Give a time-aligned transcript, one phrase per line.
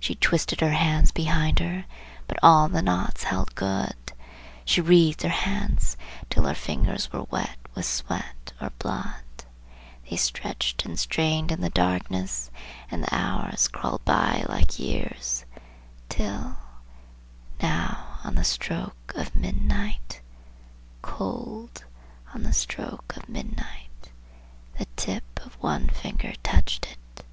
[0.00, 1.84] She twisted her hands behind her,
[2.26, 4.12] but all the knots held good!
[4.64, 5.98] She writhed her hands
[6.30, 9.24] till her fingers were wet with sweat or blood!
[10.08, 12.50] They stretched and strained in the darkness,
[12.90, 15.44] and the hours crawled by like years,
[16.08, 16.56] Till,
[17.60, 20.22] on the stroke of midnight,
[21.02, 21.84] Cold
[22.32, 24.12] on the stroke of midnight,
[24.78, 27.26] The tip of one finger touched it!